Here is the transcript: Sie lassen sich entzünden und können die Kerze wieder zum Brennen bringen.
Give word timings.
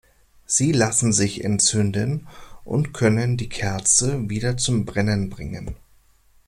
Sie 0.47 0.71
lassen 0.71 1.13
sich 1.13 1.43
entzünden 1.43 2.27
und 2.63 2.91
können 2.91 3.37
die 3.37 3.49
Kerze 3.49 4.27
wieder 4.31 4.57
zum 4.57 4.83
Brennen 4.83 5.29
bringen. 5.29 5.75